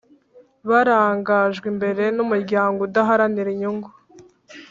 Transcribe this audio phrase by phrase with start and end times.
[0.69, 3.89] Barangajwe imbere n’umuryango udaharanira inyungu